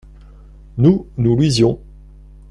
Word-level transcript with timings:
Nous, 0.79 1.05
nous 1.17 1.35
lisions. 1.37 1.79